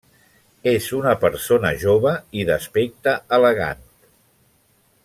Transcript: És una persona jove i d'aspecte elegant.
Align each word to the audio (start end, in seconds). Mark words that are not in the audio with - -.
És 0.71 0.87
una 0.99 1.13
persona 1.25 1.73
jove 1.83 2.15
i 2.41 2.47
d'aspecte 2.51 3.17
elegant. 3.39 3.89